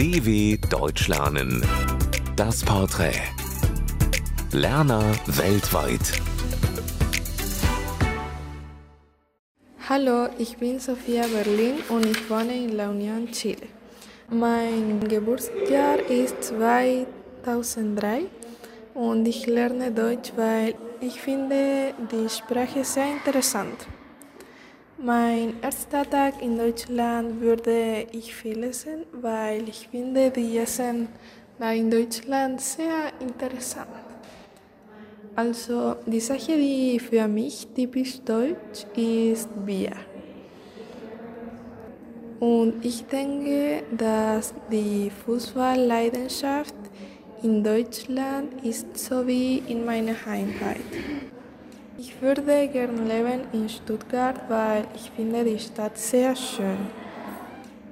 DW 0.00 0.56
Deutsch 0.70 1.08
lernen. 1.08 1.62
Das 2.34 2.64
Porträt. 2.64 3.20
Lerner 4.50 5.04
weltweit. 5.26 6.00
Hallo, 9.90 10.28
ich 10.38 10.56
bin 10.56 10.80
Sofia 10.80 11.26
Berlin 11.26 11.74
und 11.90 12.06
ich 12.06 12.30
wohne 12.30 12.54
in 12.54 12.78
La 12.78 12.88
Union, 12.88 13.30
Chile. 13.30 13.66
Mein 14.30 15.06
Geburtsjahr 15.06 15.98
ist 16.08 16.44
2003 16.44 18.22
und 18.94 19.28
ich 19.28 19.46
lerne 19.46 19.92
Deutsch, 19.92 20.32
weil 20.34 20.76
ich 21.02 21.20
finde 21.20 21.92
die 22.10 22.30
Sprache 22.30 22.84
sehr 22.84 23.12
interessant. 23.12 23.86
Mein 25.02 25.54
erster 25.62 26.04
Tag 26.04 26.42
in 26.42 26.58
Deutschland 26.58 27.40
würde 27.40 28.06
ich 28.12 28.34
viel 28.34 28.62
essen, 28.64 29.06
weil 29.12 29.66
ich 29.66 29.88
finde 29.88 30.30
die 30.30 30.58
Essen 30.58 31.08
in 31.58 31.90
Deutschland 31.90 32.60
sehr 32.60 33.10
interessant. 33.18 33.88
Also 35.34 35.96
die 36.04 36.20
Sache, 36.20 36.52
die 36.52 37.00
für 37.00 37.26
mich 37.28 37.66
typisch 37.74 38.20
deutsch 38.20 38.84
ist 38.94 39.48
Bier. 39.64 39.92
Und 42.38 42.84
ich 42.84 43.06
denke, 43.06 43.84
dass 43.96 44.52
die 44.70 45.10
Fußballleidenschaft 45.24 46.74
in 47.42 47.64
Deutschland 47.64 48.62
ist 48.62 48.98
so 48.98 49.26
wie 49.26 49.62
in 49.66 49.82
meiner 49.82 50.26
Heimat. 50.26 50.76
Ich 52.02 52.22
würde 52.22 52.66
gerne 52.68 53.02
leben 53.02 53.42
in 53.52 53.68
Stuttgart, 53.68 54.40
weil 54.48 54.84
ich 54.94 55.10
finde 55.10 55.44
die 55.44 55.58
Stadt 55.58 55.98
sehr 55.98 56.34
schön. 56.34 56.78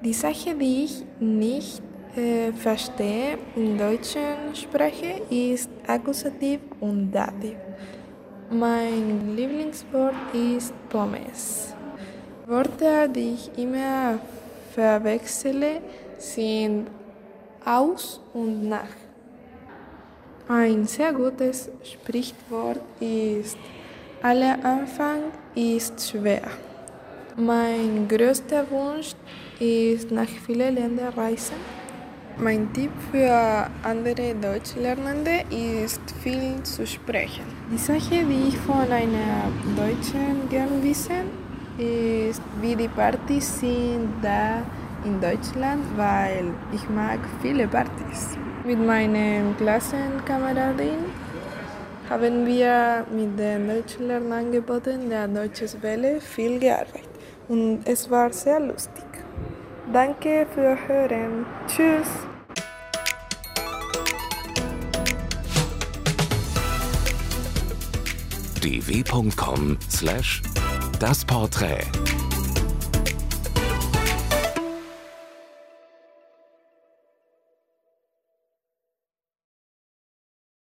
Die 0.00 0.12
Sache, 0.12 0.54
die 0.54 0.84
ich 0.84 1.02
nicht 1.18 1.82
äh, 2.14 2.52
verstehe 2.52 3.36
in 3.56 3.76
deutschen 3.76 4.54
Sprache, 4.54 5.22
ist 5.28 5.68
Akkusativ 5.88 6.60
und 6.78 7.10
Dativ. 7.10 7.56
Mein 8.48 9.34
Lieblingswort 9.34 10.14
ist 10.32 10.72
Pommes. 10.88 11.74
Wörter, 12.46 13.08
die 13.08 13.34
ich 13.34 13.58
immer 13.58 14.20
verwechsele, 14.72 15.80
sind 16.16 16.86
aus 17.64 18.20
und 18.32 18.68
nach. 18.68 18.94
Ein 20.46 20.86
sehr 20.86 21.12
gutes 21.12 21.68
Sprichwort 21.82 22.78
ist 23.00 23.58
aller 24.22 24.58
Anfang 24.64 25.32
ist 25.54 26.10
schwer. 26.10 26.42
Mein 27.36 28.08
größter 28.08 28.64
Wunsch 28.70 29.14
ist 29.60 30.10
nach 30.10 30.28
vielen 30.46 30.74
Ländern 30.74 31.12
reisen. 31.14 31.56
Mein 32.38 32.72
Tipp 32.72 32.90
für 33.10 33.66
andere 33.82 34.34
Deutschlernende 34.34 35.44
ist 35.50 36.02
viel 36.22 36.62
zu 36.62 36.86
sprechen. 36.86 37.44
Die 37.72 37.78
Sache, 37.78 38.24
die 38.24 38.48
ich 38.48 38.58
von 38.58 38.90
einer 38.90 39.50
Deutschen 39.74 40.48
gern 40.50 40.82
wissen, 40.82 41.30
ist, 41.78 42.42
wie 42.60 42.76
die 42.76 42.88
Partys 42.88 43.60
sind 43.60 44.08
da 44.22 44.62
in 45.04 45.20
Deutschland, 45.20 45.82
weil 45.96 46.52
ich 46.74 46.88
mag 46.90 47.20
viele 47.40 47.66
Partys. 47.68 48.36
Mit 48.64 48.84
meinem 48.84 49.56
Klassenkameradin 49.56 51.25
haben 52.08 52.46
wir 52.46 53.04
mit 53.10 53.38
den 53.38 53.68
Deutschlernangeboten 53.68 55.10
der 55.10 55.26
Deutschen 55.28 55.82
Welle 55.82 56.20
viel 56.20 56.58
gearbeitet 56.60 57.08
und 57.48 57.80
es 57.84 58.08
war 58.10 58.32
sehr 58.32 58.60
lustig. 58.60 59.04
Danke 59.92 60.46
für 60.54 60.76
Hören. 60.88 61.46
Tschüss. 61.66 62.08
dw.com/das 68.62 70.34
Porträt 71.24 71.86